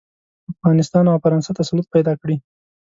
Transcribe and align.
افغانستان 0.53 1.05
او 1.09 1.17
فرانسه 1.23 1.51
تسلط 1.59 1.87
پیدا 1.95 2.13
کړي. 2.21 2.35